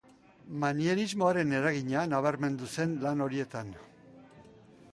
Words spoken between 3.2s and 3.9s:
horietan.